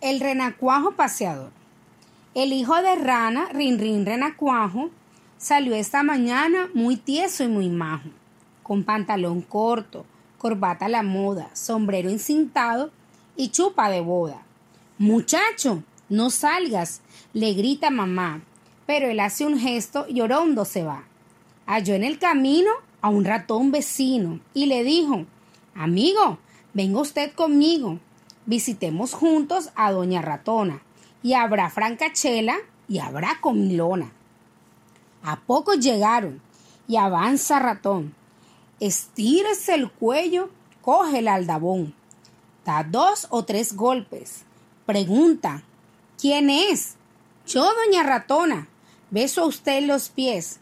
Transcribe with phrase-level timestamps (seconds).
[0.00, 1.50] El renacuajo paseador.
[2.32, 4.90] El hijo de rana, Rin Rin Renacuajo,
[5.38, 8.08] salió esta mañana muy tieso y muy majo,
[8.62, 10.06] con pantalón corto,
[10.38, 12.92] corbata a la moda, sombrero encintado
[13.34, 14.40] y chupa de boda.
[14.98, 17.00] Muchacho, no salgas,
[17.32, 18.42] le grita mamá,
[18.86, 21.02] pero él hace un gesto y orondo se va.
[21.66, 22.70] Halló en el camino
[23.00, 25.26] a un ratón vecino y le dijo,
[25.74, 26.38] Amigo,
[26.72, 27.98] venga usted conmigo,
[28.48, 30.82] visitemos juntos a Doña Ratona,
[31.22, 32.56] y habrá francachela
[32.88, 34.10] y habrá comilona.
[35.22, 36.40] A poco llegaron,
[36.86, 38.14] y avanza Ratón.
[38.80, 40.48] Estírese el cuello,
[40.80, 41.94] coge el aldabón.
[42.64, 44.44] Da dos o tres golpes.
[44.86, 45.62] Pregunta,
[46.18, 46.96] ¿quién es?
[47.46, 48.68] Yo, Doña Ratona.
[49.10, 50.60] Beso a usted los pies.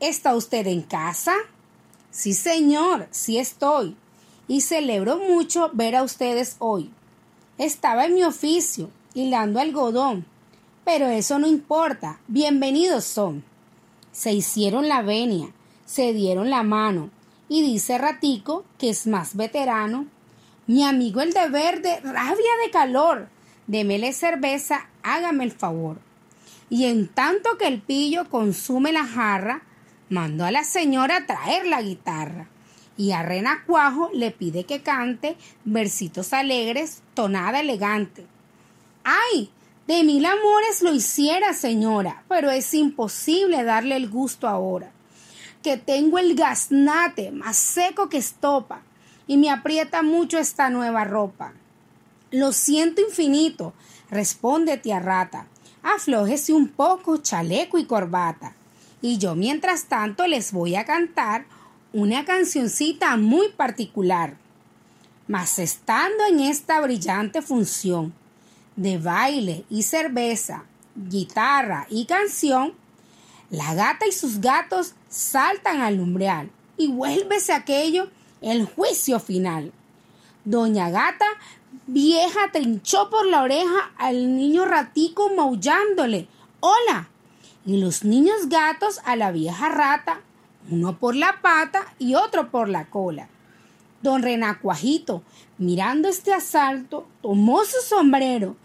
[0.00, 1.34] ¿Está usted en casa?
[2.10, 3.96] Sí, señor, sí estoy.
[4.46, 6.90] Y celebro mucho ver a ustedes hoy.
[7.58, 10.24] Estaba en mi oficio, hilando algodón.
[10.84, 13.42] Pero eso no importa, bienvenidos son.
[14.12, 15.48] Se hicieron la venia,
[15.84, 17.10] se dieron la mano,
[17.48, 20.06] y dice Ratico, que es más veterano,
[20.68, 23.28] mi amigo el de verde, rabia de calor,
[23.66, 25.98] démele cerveza, hágame el favor.
[26.70, 29.62] Y en tanto que el pillo consume la jarra,
[30.10, 32.48] mandó a la señora traer la guitarra
[32.98, 38.26] y a Renacuajo le pide que cante versitos alegres, tonada elegante.
[39.04, 39.50] ¡Ay!
[39.86, 44.90] De mil amores lo hiciera, señora, pero es imposible darle el gusto ahora,
[45.62, 48.82] que tengo el gaznate más seco que estopa
[49.26, 51.54] y me aprieta mucho esta nueva ropa.
[52.32, 53.72] Lo siento infinito,
[54.10, 55.46] responde tía rata,
[55.82, 58.56] aflójese un poco chaleco y corbata,
[59.00, 61.46] y yo mientras tanto les voy a cantar
[61.92, 64.36] una cancioncita muy particular.
[65.26, 68.14] Mas estando en esta brillante función
[68.76, 72.74] de baile y cerveza, guitarra y canción,
[73.50, 78.08] la gata y sus gatos saltan al umbral y vuélvese aquello
[78.40, 79.72] el juicio final.
[80.44, 81.26] Doña Gata
[81.86, 86.28] vieja trinchó por la oreja al niño ratico maullándole
[86.60, 87.08] ¡Hola!
[87.66, 90.20] y los niños gatos a la vieja rata
[90.70, 93.28] uno por la pata y otro por la cola.
[94.02, 95.22] Don Renacuajito,
[95.56, 98.56] mirando este asalto, tomó su sombrero,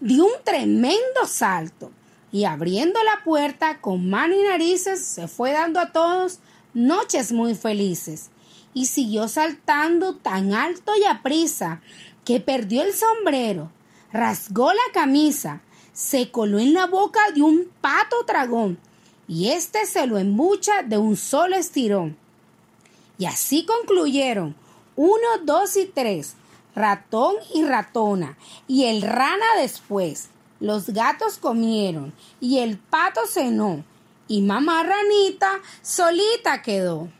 [0.00, 1.90] dio un tremendo salto
[2.30, 6.40] y abriendo la puerta con mano y narices se fue dando a todos
[6.74, 8.30] noches muy felices
[8.74, 11.80] y siguió saltando tan alto y aprisa
[12.24, 13.70] que perdió el sombrero,
[14.12, 15.62] rasgó la camisa,
[15.92, 18.78] se coló en la boca de un pato dragón
[19.26, 22.16] y éste se lo embucha de un solo estirón.
[23.18, 24.54] Y así concluyeron
[24.96, 26.34] uno, dos y tres,
[26.74, 28.36] ratón y ratona,
[28.68, 30.28] y el rana después.
[30.60, 33.84] Los gatos comieron, y el pato cenó,
[34.28, 37.08] y mamá ranita solita quedó.